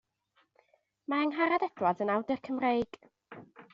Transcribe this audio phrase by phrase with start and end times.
[1.13, 2.99] Mae Angharad Edwards yn awdur Cymreig.